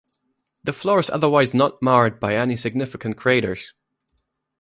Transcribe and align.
The 0.63 0.73
floor 0.73 0.99
is 0.99 1.11
otherwise 1.11 1.53
not 1.53 1.79
marred 1.79 2.19
by 2.19 2.33
any 2.35 2.55
significant 2.55 3.17
craters. 3.17 3.73